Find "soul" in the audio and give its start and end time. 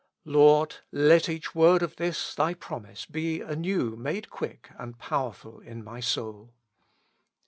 5.99-6.55